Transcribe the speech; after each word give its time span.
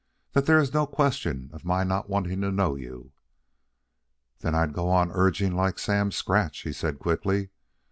that 0.31 0.47
there 0.47 0.57
is 0.57 0.73
no 0.73 0.87
question 0.87 1.47
of 1.53 1.63
my 1.63 1.83
not 1.83 2.09
wanting 2.09 2.41
to 2.41 2.51
know 2.51 2.73
you?" 2.75 3.11
"Then 4.39 4.55
I'd 4.55 4.73
go 4.73 4.89
on 4.89 5.11
urging 5.11 5.55
like 5.55 5.77
Sam 5.77 6.11
Scratch," 6.11 6.61
he 6.61 6.73
said 6.73 6.97
quickly. 6.97 7.49